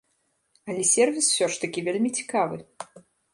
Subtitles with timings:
[0.71, 2.57] Але сервіс усё ж такі вельмі цікавы.